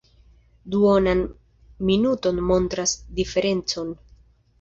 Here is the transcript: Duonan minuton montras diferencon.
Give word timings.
Duonan 0.73 1.19
minuton 1.89 2.39
montras 2.53 2.95
diferencon. 3.21 3.93